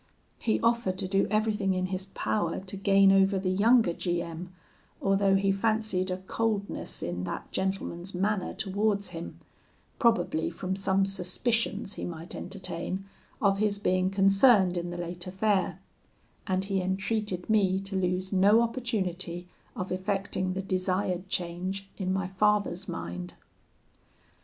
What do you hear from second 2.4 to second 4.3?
to gain over the younger G